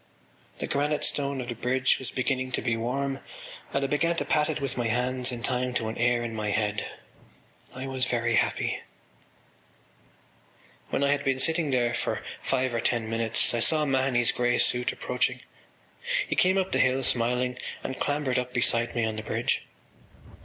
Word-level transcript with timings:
The 0.57 0.65
granite 0.65 1.03
stone 1.03 1.41
of 1.41 1.49
the 1.49 1.53
bridge 1.53 1.99
was 1.99 2.09
beginning 2.09 2.51
to 2.53 2.61
be 2.63 2.75
warm 2.75 3.19
and 3.71 3.83
I 3.83 3.85
began 3.87 4.15
to 4.15 4.25
pat 4.25 4.49
it 4.49 4.59
with 4.59 4.75
my 4.75 4.87
hands 4.87 5.31
in 5.31 5.43
time 5.43 5.75
to 5.75 5.89
an 5.89 5.97
air 5.99 6.23
in 6.23 6.33
my 6.33 6.49
head. 6.49 6.87
I 7.75 7.85
was 7.85 8.05
very 8.05 8.33
happy. 8.33 8.81
When 10.89 11.03
I 11.03 11.09
had 11.11 11.23
been 11.23 11.37
sitting 11.37 11.69
there 11.69 11.93
for 11.93 12.23
five 12.41 12.73
or 12.73 12.79
ten 12.81 13.11
minutes 13.11 13.53
I 13.53 13.59
saw 13.59 13.85
Mahony’s 13.85 14.31
grey 14.31 14.57
suit 14.57 14.91
approaching. 14.91 15.41
He 16.27 16.35
came 16.35 16.57
up 16.57 16.71
the 16.71 16.79
hill, 16.79 17.03
smiling, 17.03 17.59
and 17.83 17.99
clambered 17.99 18.39
up 18.39 18.55
beside 18.55 18.95
me 18.95 19.05
on 19.05 19.17
the 19.17 19.21
bridge. 19.21 19.61